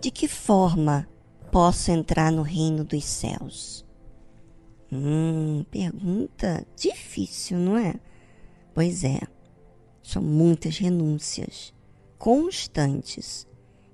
[0.00, 1.06] De que forma
[1.52, 3.84] posso entrar no reino dos céus?
[4.90, 7.94] Hum, pergunta difícil, não é?
[8.72, 9.20] Pois é,
[10.02, 11.74] são muitas renúncias
[12.16, 13.46] constantes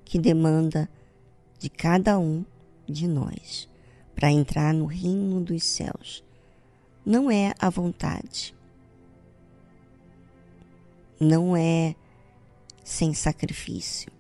[0.05, 0.89] que demanda
[1.59, 2.45] de cada um
[2.89, 3.69] de nós
[4.15, 6.25] para entrar no reino dos céus.
[7.05, 8.55] Não é a vontade.
[11.19, 11.97] Não é
[12.85, 14.13] sem sacrifício.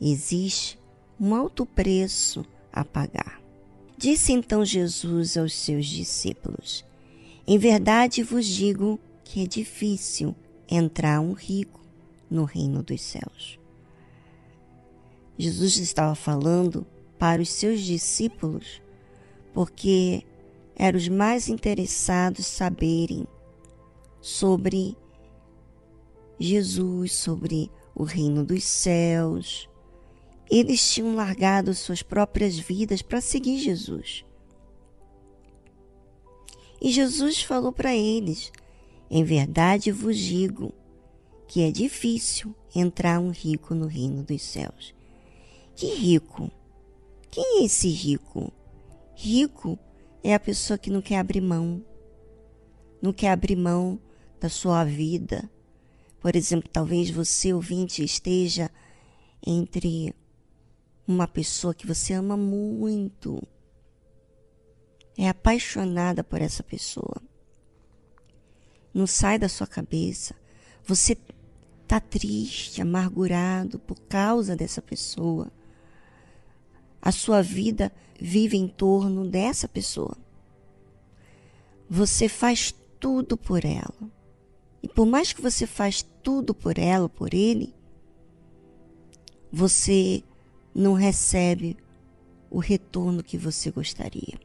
[0.00, 0.82] Existe
[1.18, 3.40] um alto preço a pagar.
[3.96, 6.84] Disse então Jesus aos seus discípulos:
[7.46, 10.34] Em verdade vos digo que é difícil
[10.68, 11.80] entrar um rico
[12.30, 13.58] no reino dos céus.
[15.38, 16.86] Jesus estava falando
[17.18, 18.82] para os seus discípulos
[19.52, 20.24] porque
[20.76, 23.26] eram os mais interessados saberem
[24.20, 24.96] sobre
[26.38, 29.68] Jesus, sobre o reino dos céus.
[30.50, 34.24] Eles tinham largado suas próprias vidas para seguir Jesus.
[36.80, 38.52] E Jesus falou para eles:
[39.10, 40.72] Em verdade vos digo
[41.48, 44.94] que é difícil entrar um rico no reino dos céus.
[45.74, 46.50] Que rico?
[47.30, 48.52] Quem é esse rico?
[49.14, 49.78] Rico
[50.22, 51.84] é a pessoa que não quer abrir mão,
[53.00, 53.98] não quer abrir mão
[54.40, 55.48] da sua vida.
[56.20, 58.70] Por exemplo, talvez você, ouvinte, esteja
[59.46, 60.14] entre
[61.06, 63.42] uma pessoa que você ama muito,
[65.16, 67.22] é apaixonada por essa pessoa.
[68.92, 70.34] Não sai da sua cabeça.
[70.84, 71.16] Você
[71.82, 75.50] está triste, amargurado por causa dessa pessoa.
[77.00, 80.16] A sua vida vive em torno dessa pessoa.
[81.88, 84.10] Você faz tudo por ela.
[84.82, 87.74] E por mais que você faz tudo por ela, por ele,
[89.52, 90.22] você
[90.74, 91.76] não recebe
[92.50, 94.38] o retorno que você gostaria.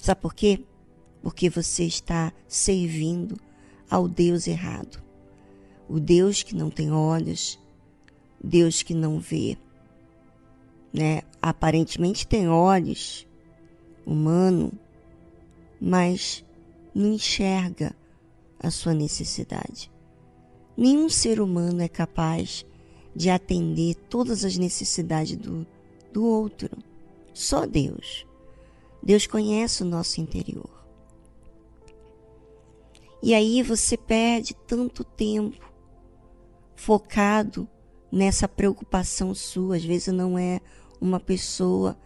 [0.00, 0.64] Sabe por quê?
[1.22, 3.38] Porque você está servindo
[3.90, 5.02] ao Deus errado.
[5.88, 7.58] O Deus que não tem olhos,
[8.42, 9.56] Deus que não vê,
[10.92, 11.22] né?
[11.40, 13.26] Aparentemente tem olhos
[14.06, 14.72] humano,
[15.80, 16.44] mas
[16.94, 17.94] não enxerga
[18.58, 19.90] a sua necessidade.
[20.76, 22.64] Nenhum ser humano é capaz
[23.14, 25.66] de atender todas as necessidades do,
[26.12, 26.70] do outro.
[27.32, 28.26] Só Deus.
[29.02, 30.70] Deus conhece o nosso interior.
[33.22, 35.72] E aí você perde tanto tempo
[36.76, 37.68] focado
[38.10, 39.76] nessa preocupação sua.
[39.76, 40.60] Às vezes não é
[41.00, 41.98] uma pessoa,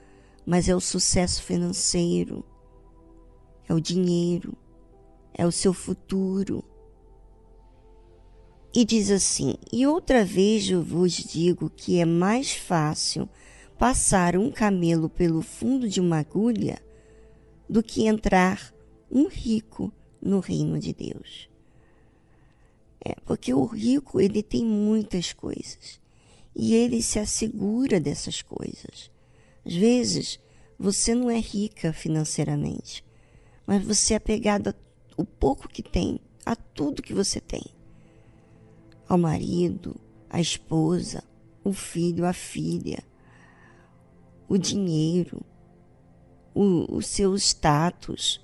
[0.47, 2.45] mas é o sucesso financeiro,
[3.69, 4.57] é o dinheiro,
[5.35, 6.65] é o seu futuro.
[8.75, 13.29] E diz assim: E outra vez eu vos digo que é mais fácil
[13.79, 16.79] passar um camelo pelo fundo de uma agulha
[17.69, 18.75] do que entrar
[19.11, 21.49] um rico no reino de Deus.
[23.05, 26.01] É, porque o rico, ele tem muitas coisas
[26.55, 29.11] e ele se assegura dessas coisas.
[29.65, 30.41] Às vezes,
[30.79, 33.05] você não é rica financeiramente,
[33.67, 34.75] mas você é apegado
[35.17, 37.78] ao pouco que tem, a tudo que você tem.
[39.09, 39.97] Ao marido,
[40.29, 41.25] à esposa,
[41.65, 43.03] o filho, a filha,
[44.49, 45.41] o dinheiro,
[46.55, 48.41] o, o seu status,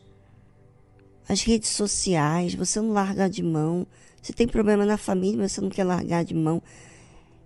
[1.28, 3.86] as redes sociais, você não larga de mão.
[4.20, 6.62] Você tem problema na família, mas você não quer largar de mão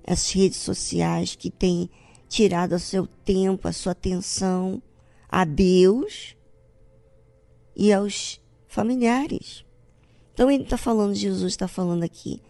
[0.07, 1.91] as redes sociais que têm
[2.29, 4.83] tirado o seu tempo, a sua atenção
[5.29, 6.37] a Deus
[7.77, 9.65] e aos familiares.
[10.33, 12.41] Então ele está falando, Jesus está falando aqui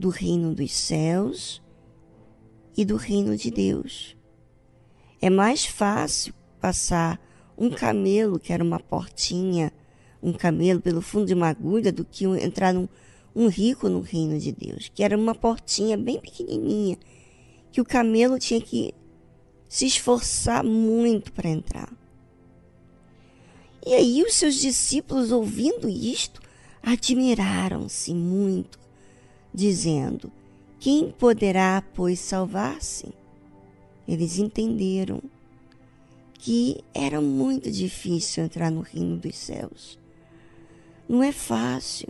[0.00, 1.62] do reino dos céus
[2.74, 4.16] e do reino de Deus.
[5.20, 7.20] É mais fácil passar
[7.56, 9.70] um camelo, que era uma portinha,
[10.22, 12.88] um camelo pelo fundo de uma agulha, do que entrar num
[13.36, 16.96] um rico no reino de Deus, que era uma portinha bem pequenininha,
[17.70, 18.94] que o camelo tinha que
[19.68, 21.92] se esforçar muito para entrar.
[23.86, 26.40] E aí os seus discípulos, ouvindo isto,
[26.82, 28.80] admiraram-se muito,
[29.52, 30.30] dizendo:
[30.78, 33.08] Quem poderá, pois, salvar-se?
[34.06, 35.22] Eles entenderam
[36.34, 39.98] que era muito difícil entrar no reino dos céus.
[41.08, 42.08] Não é fácil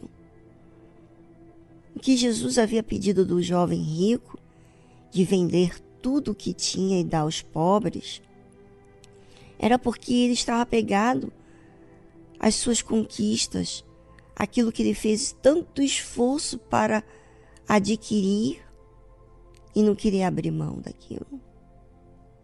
[1.95, 4.39] o que Jesus havia pedido do jovem rico,
[5.11, 8.23] de vender tudo o que tinha e dar aos pobres,
[9.59, 11.33] era porque ele estava apegado
[12.39, 13.85] às suas conquistas,
[14.35, 17.05] aquilo que ele fez tanto esforço para
[17.71, 18.61] adquirir,
[19.73, 21.41] e não queria abrir mão daquilo.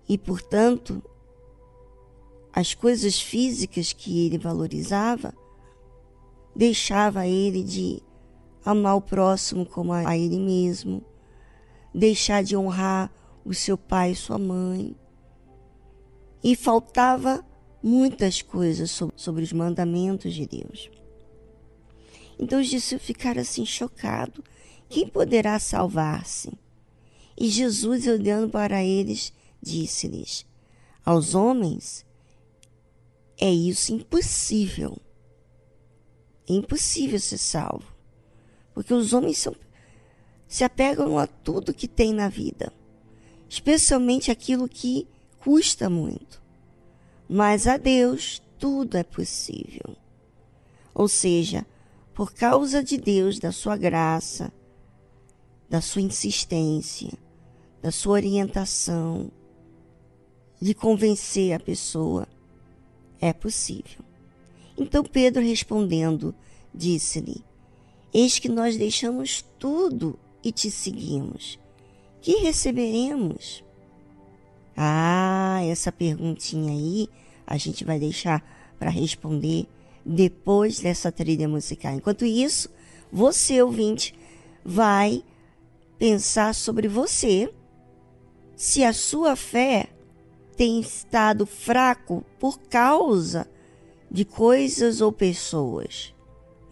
[0.09, 1.03] E, portanto,
[2.53, 5.35] as coisas físicas que ele valorizava
[6.55, 8.01] deixava ele de
[8.65, 11.05] amar o próximo como a ele mesmo,
[11.93, 13.13] deixar de honrar
[13.45, 14.95] o seu pai e sua mãe.
[16.43, 17.45] E faltava
[17.83, 20.89] muitas coisas sobre os mandamentos de Deus.
[22.39, 24.45] Então os discípulos ficaram assim chocados.
[24.89, 26.53] Quem poderá salvar-se?
[27.37, 30.47] E Jesus, olhando para eles, disse-lhes:
[31.05, 32.07] Aos homens
[33.39, 34.97] é isso impossível.
[36.49, 37.95] É impossível ser salvo.
[38.73, 39.55] Porque os homens são,
[40.47, 42.73] se apegam a tudo que tem na vida,
[43.49, 45.07] especialmente aquilo que
[45.41, 46.43] custa muito.
[47.29, 49.97] Mas a Deus tudo é possível.
[50.95, 51.67] Ou seja,
[52.15, 54.53] por causa de Deus, da sua graça,
[55.69, 57.13] da sua insistência,
[57.83, 59.31] da sua orientação,
[60.61, 62.27] de convencer a pessoa,
[63.21, 64.05] é possível.
[64.79, 66.35] Então Pedro respondendo,
[66.75, 67.45] disse-lhe:
[68.13, 71.59] Eis que nós deixamos tudo e te seguimos.
[72.21, 73.65] Que receberemos?
[74.77, 77.09] Ah, essa perguntinha aí
[77.47, 78.45] a gente vai deixar
[78.79, 79.67] para responder
[80.05, 81.95] depois dessa trilha musical.
[81.95, 82.69] Enquanto isso,
[83.11, 84.15] você, ouvinte,
[84.65, 85.23] vai
[85.99, 87.53] pensar sobre você,
[88.55, 89.89] se a sua fé
[90.57, 93.47] tem estado fraco por causa
[94.11, 96.15] de coisas ou pessoas.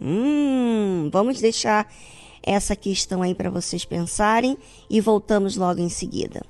[0.01, 1.91] Hum, vamos deixar
[2.41, 4.57] essa questão aí para vocês pensarem
[4.89, 6.45] e voltamos logo em seguida.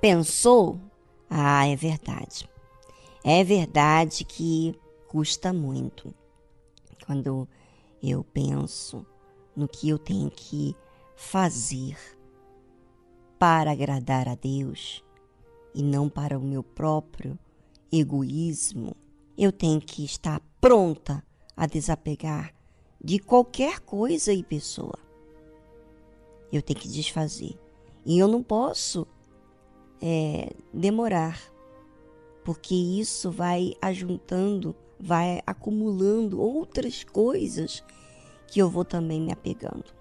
[0.00, 0.80] Pensou?
[1.28, 2.48] Ah, é verdade.
[3.22, 4.74] É verdade que
[5.06, 6.14] custa muito.
[7.04, 7.46] Quando
[8.02, 9.04] eu penso
[9.54, 10.74] no que eu tenho que
[11.14, 11.98] fazer
[13.38, 15.04] para agradar a Deus
[15.74, 17.38] e não para o meu próprio
[17.92, 18.96] egoísmo,
[19.36, 21.22] eu tenho que estar pronta
[21.54, 22.54] a desapegar
[23.02, 24.98] de qualquer coisa e pessoa.
[26.50, 27.58] Eu tenho que desfazer.
[28.04, 29.06] E eu não posso
[30.00, 31.40] é, demorar,
[32.44, 37.84] porque isso vai ajuntando, vai acumulando outras coisas
[38.46, 39.94] que eu vou também me apegando.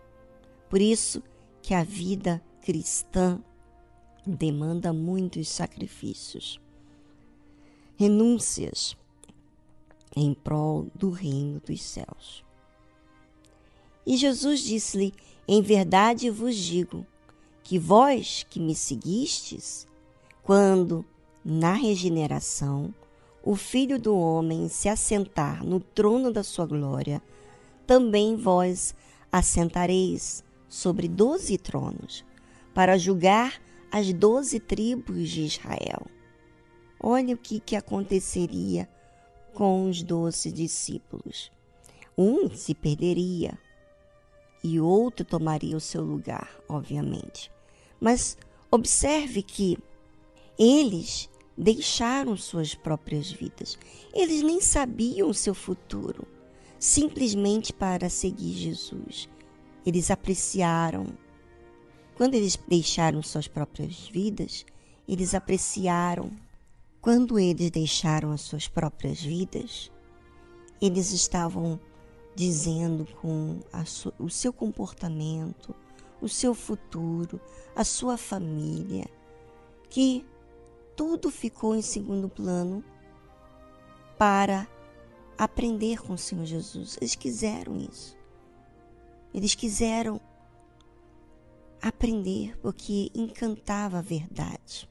[0.69, 1.21] Por isso
[1.61, 3.41] que a vida cristã
[4.25, 6.59] demanda muitos sacrifícios,
[7.97, 8.95] renúncias
[10.15, 12.43] em prol do reino dos céus.
[14.05, 15.13] E Jesus disse-lhe:
[15.47, 17.05] Em verdade vos digo
[17.63, 19.87] que vós que me seguistes,
[20.49, 21.05] quando,
[21.45, 22.91] na regeneração,
[23.43, 27.21] o Filho do Homem se assentar no trono da sua glória,
[27.85, 28.95] também vós
[29.31, 32.25] assentareis sobre doze tronos,
[32.73, 36.07] para julgar as doze tribos de Israel.
[36.99, 38.89] Olha o que, que aconteceria
[39.53, 41.51] com os doze discípulos.
[42.17, 43.55] Um se perderia
[44.63, 47.51] e outro tomaria o seu lugar, obviamente.
[48.01, 48.35] Mas
[48.71, 49.77] observe que
[50.59, 53.79] eles deixaram suas próprias vidas.
[54.13, 56.27] Eles nem sabiam o seu futuro,
[56.77, 59.29] simplesmente para seguir Jesus.
[59.85, 61.07] Eles apreciaram.
[62.15, 64.65] Quando eles deixaram suas próprias vidas,
[65.07, 66.29] eles apreciaram.
[67.01, 69.89] Quando eles deixaram as suas próprias vidas,
[70.81, 71.79] eles estavam
[72.35, 73.59] dizendo com
[74.17, 75.73] o seu comportamento,
[76.21, 77.39] o seu futuro,
[77.73, 79.07] a sua família,
[79.89, 80.25] que
[80.99, 82.83] tudo ficou em segundo plano
[84.17, 84.67] para
[85.37, 86.97] aprender com o Senhor Jesus.
[86.99, 88.17] Eles quiseram isso.
[89.33, 90.19] Eles quiseram
[91.81, 94.89] aprender porque encantava a verdade.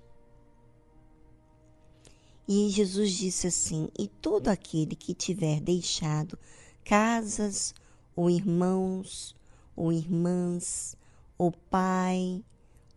[2.49, 6.39] E Jesus disse assim: E todo aquele que tiver deixado
[6.87, 7.75] casas,
[8.17, 9.37] ou irmãos,
[9.77, 10.97] ou irmãs,
[11.37, 12.43] ou pai,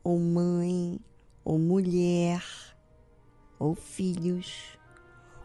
[0.01, 0.97] ou mãe,
[1.43, 2.70] ou mulher,
[3.61, 4.75] ou filhos,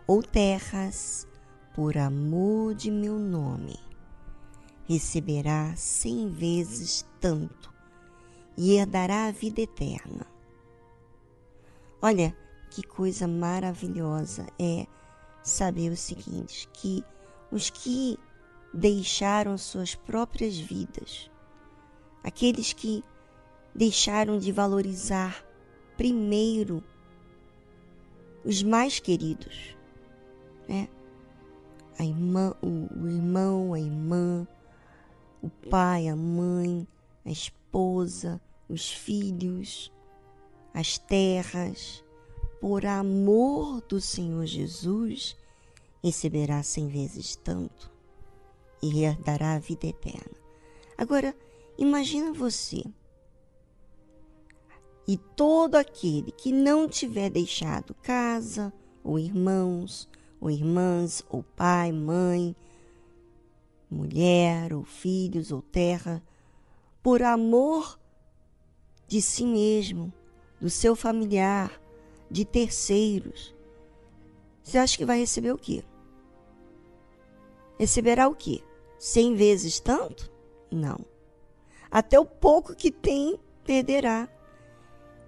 [0.07, 1.29] ou terras,
[1.75, 3.79] por amor de meu nome,
[4.89, 7.71] receberá cem vezes tanto
[8.57, 10.27] e herdará a vida eterna.
[12.01, 12.35] Olha
[12.71, 14.87] que coisa maravilhosa é
[15.43, 17.05] saber o seguinte: que
[17.53, 18.19] os que
[18.73, 21.31] deixaram suas próprias vidas,
[22.25, 23.05] aqueles que
[23.75, 25.45] deixaram de valorizar
[25.99, 26.83] primeiro
[28.47, 29.77] os mais queridos,
[30.69, 30.89] né?
[31.99, 34.47] A irmã, o, o irmão, a irmã,
[35.43, 36.87] o pai, a mãe,
[37.25, 39.93] a esposa, os filhos,
[40.73, 42.05] as terras,
[42.61, 45.37] por amor do Senhor Jesus,
[46.03, 47.91] receberá cem vezes tanto
[48.81, 50.37] e herdará a vida eterna.
[50.97, 51.35] Agora,
[51.77, 52.85] imagina você
[55.07, 58.73] e todo aquele que não tiver deixado casa,
[59.05, 60.09] ou irmãos,
[60.41, 62.57] ou irmãs, ou pai, mãe,
[63.91, 66.23] mulher, ou filhos, ou terra,
[67.03, 67.99] por amor
[69.07, 70.13] de si mesmo,
[70.61, 71.81] do seu familiar,
[72.29, 73.55] de terceiros,
[74.67, 75.85] você acha que vai receber o quê?
[77.79, 78.65] Receberá o quê?
[78.99, 80.29] Cem vezes tanto?
[80.73, 80.99] Não.
[81.89, 84.29] Até o pouco que tem perderá.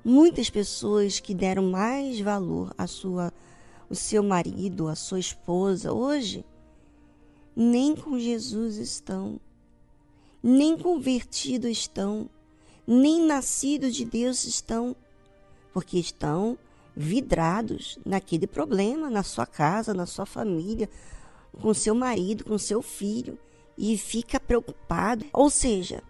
[0.05, 3.33] Muitas pessoas que deram mais valor à sua,
[3.91, 6.45] seu marido, à sua esposa, hoje
[7.55, 9.41] nem com Jesus estão,
[10.41, 12.31] nem convertidos estão,
[12.87, 14.95] nem nascidos de Deus estão,
[15.73, 16.57] porque estão
[16.97, 20.89] vidrados naquele problema, na sua casa, na sua família,
[21.61, 23.37] com seu marido, com seu filho,
[23.77, 25.25] e fica preocupado.
[25.33, 26.03] Ou seja,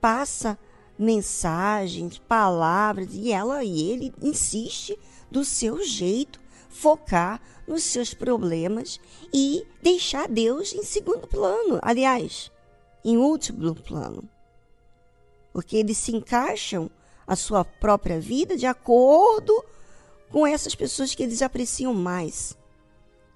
[0.00, 0.58] passa
[0.98, 4.98] mensagens, palavras, e ela e ele insiste
[5.30, 9.00] do seu jeito focar nos seus problemas
[9.32, 12.50] e deixar Deus em segundo plano, aliás,
[13.04, 14.28] em último plano.
[15.52, 16.90] Porque eles se encaixam
[17.26, 19.64] a sua própria vida de acordo
[20.30, 22.56] com essas pessoas que eles apreciam mais.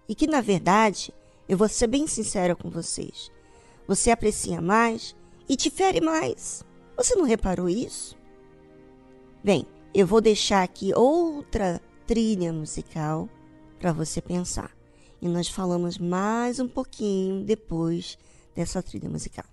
[0.09, 1.13] E que, na verdade,
[1.49, 3.31] eu vou ser bem sincera com vocês,
[3.87, 5.17] você aprecia mais
[5.49, 6.65] e te fere mais.
[7.01, 8.15] Você não reparou isso?
[9.43, 13.27] Bem, eu vou deixar aqui outra trilha musical
[13.79, 14.71] para você pensar.
[15.19, 18.19] E nós falamos mais um pouquinho depois
[18.55, 19.47] dessa trilha musical.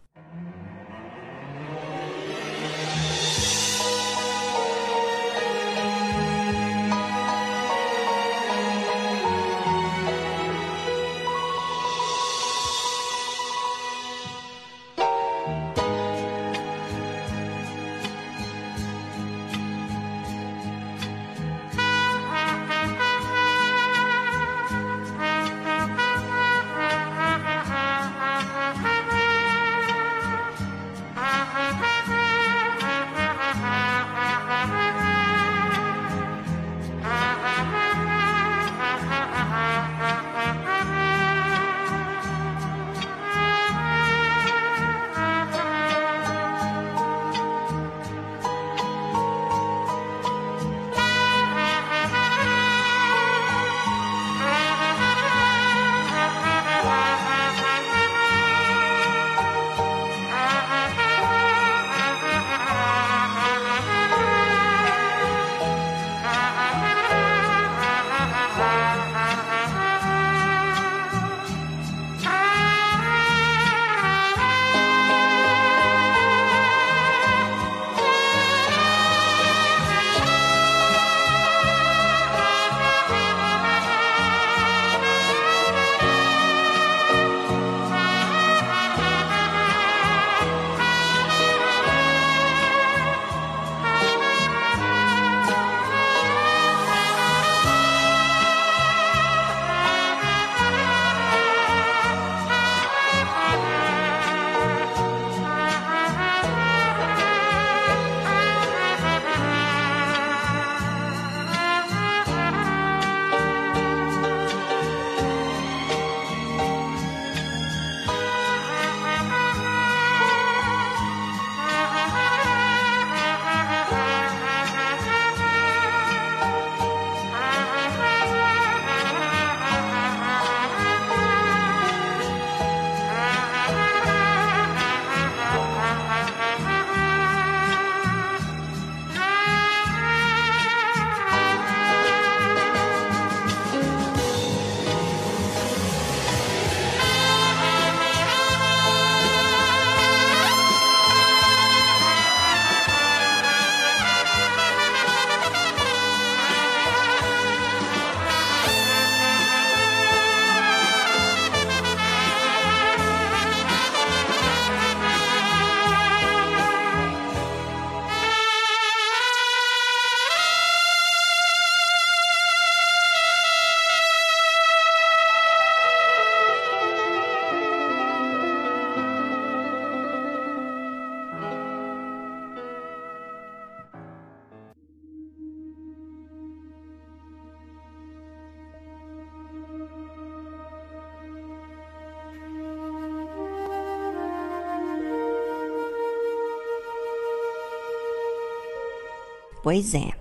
[199.68, 200.12] Pois é,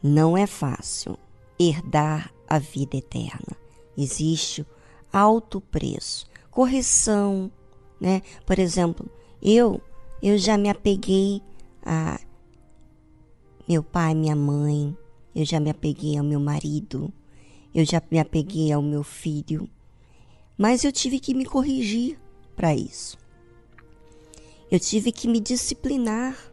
[0.00, 1.18] não é fácil
[1.58, 3.56] herdar a vida eterna.
[3.96, 4.64] Existe
[5.12, 7.50] alto preço, correção,
[8.00, 8.22] né?
[8.46, 9.10] Por exemplo,
[9.42, 9.82] eu
[10.22, 11.42] eu já me apeguei
[11.84, 12.20] a
[13.68, 14.96] meu pai, minha mãe,
[15.34, 17.12] eu já me apeguei ao meu marido,
[17.74, 19.68] eu já me apeguei ao meu filho,
[20.56, 22.16] mas eu tive que me corrigir
[22.54, 23.18] para isso.
[24.70, 26.47] Eu tive que me disciplinar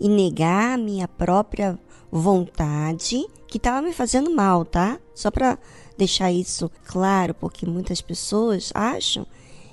[0.00, 1.78] e negar a minha própria
[2.10, 4.98] vontade que estava me fazendo mal, tá?
[5.14, 5.58] Só para
[5.98, 9.26] deixar isso claro, porque muitas pessoas acham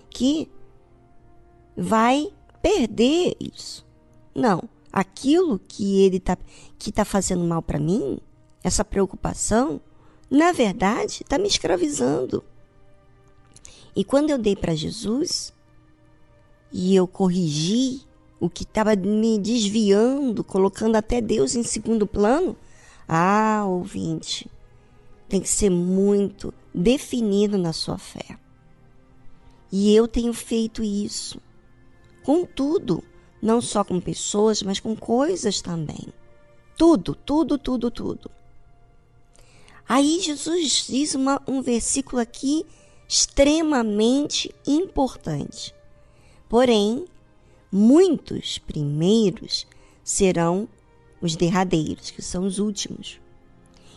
[0.10, 0.52] que
[1.76, 3.86] vai perder isso.
[4.36, 6.38] Não, aquilo que ele tá
[6.78, 8.20] que tá fazendo mal para mim,
[8.63, 9.80] essa preocupação,
[10.30, 12.44] na verdade, está me escravizando.
[13.96, 15.54] E quando eu dei para Jesus
[16.72, 18.07] e eu corrigi
[18.39, 22.56] o que estava me desviando, colocando até Deus em segundo plano,
[23.08, 24.50] ah, ouvinte,
[25.28, 28.38] tem que ser muito definido na sua fé.
[29.71, 31.41] E eu tenho feito isso
[32.23, 33.04] com tudo,
[33.41, 36.08] não só com pessoas, mas com coisas também.
[36.78, 38.30] Tudo, tudo, tudo, tudo.
[39.88, 42.65] Aí Jesus diz uma, um versículo aqui
[43.08, 45.73] extremamente importante.
[46.50, 47.06] Porém,
[47.71, 49.67] muitos primeiros
[50.03, 50.67] serão
[51.21, 53.19] os derradeiros, que são os últimos.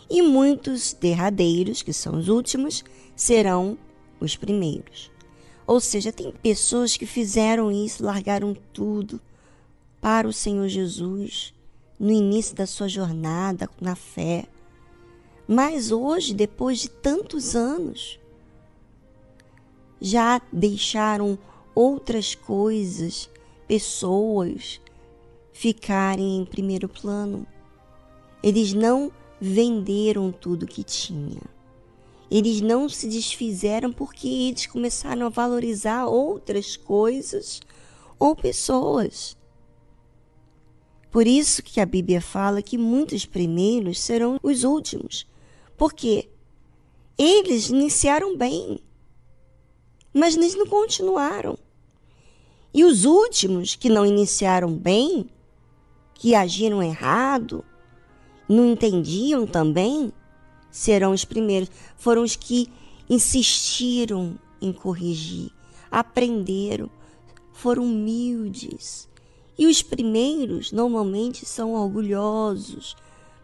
[0.09, 2.83] E muitos derradeiros, que são os últimos,
[3.15, 3.77] serão
[4.19, 5.09] os primeiros.
[5.65, 9.21] Ou seja, tem pessoas que fizeram isso, largaram tudo
[10.01, 11.53] para o Senhor Jesus
[11.99, 14.45] no início da sua jornada na fé.
[15.47, 18.19] Mas hoje, depois de tantos anos,
[20.01, 21.37] já deixaram
[21.75, 23.29] outras coisas,
[23.71, 24.81] pessoas
[25.53, 27.47] ficarem em primeiro plano.
[28.43, 31.39] Eles não venderam tudo que tinha.
[32.29, 37.61] Eles não se desfizeram porque eles começaram a valorizar outras coisas
[38.19, 39.37] ou pessoas.
[41.09, 45.25] Por isso que a Bíblia fala que muitos primeiros serão os últimos.
[45.77, 46.27] Porque
[47.17, 48.81] eles iniciaram bem,
[50.13, 51.57] mas eles não continuaram.
[52.73, 55.29] E os últimos que não iniciaram bem,
[56.13, 57.65] que agiram errado,
[58.47, 60.13] não entendiam também,
[60.69, 61.69] serão os primeiros.
[61.97, 62.71] Foram os que
[63.09, 65.51] insistiram em corrigir,
[65.89, 66.89] aprenderam,
[67.51, 69.09] foram humildes.
[69.57, 72.95] E os primeiros normalmente são orgulhosos,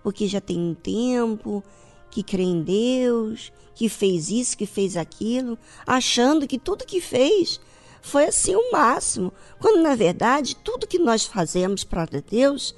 [0.01, 1.61] porque já tem um tempo
[2.09, 7.59] que crê em Deus, que fez isso, que fez aquilo, achando que tudo que fez
[8.01, 12.75] foi assim o máximo, quando na verdade tudo que nós fazemos para Deus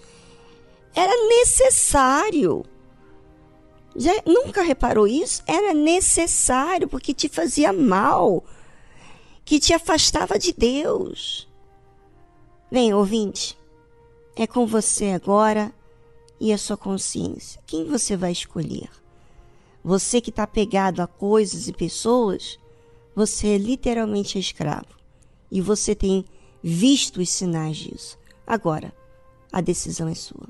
[0.96, 2.66] era necessário.
[3.96, 5.44] Já nunca reparou isso?
[5.46, 8.44] Era necessário porque te fazia mal,
[9.44, 11.48] que te afastava de Deus.
[12.72, 13.58] Vem, ouvinte,
[14.36, 15.74] é com você agora
[16.40, 17.62] e a sua consciência.
[17.66, 18.90] Quem você vai escolher?
[19.84, 22.60] Você que está pegado a coisas e pessoas,
[23.16, 24.99] você é literalmente escravo.
[25.52, 26.26] E você tem
[26.62, 28.18] visto os sinais disso.
[28.46, 28.94] Agora,
[29.52, 30.48] a decisão é sua.